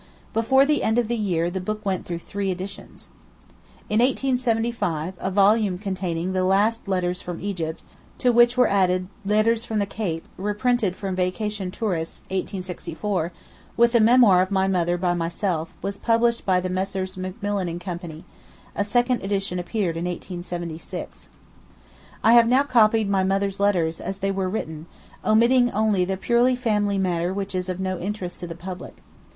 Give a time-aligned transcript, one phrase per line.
[0.33, 3.07] Before the end of the year the book went through three editions.
[3.87, 7.83] In 1875 a volume containing the 'Last Letters from Egypt,'
[8.17, 13.31] to which were added 'Letters from the Cape,' reprinted from 'Vacation Tourists' (1864),
[13.77, 17.15] with a Memoir of my mother by myself, was published by Messrs.
[17.15, 17.99] Macmillan and Co.
[18.75, 21.29] A second edition appeared in 1876.
[22.23, 24.87] I have now copied my mother's letters as they were written,
[25.23, 28.97] omitting only the purely family matter which is of no interest to the public.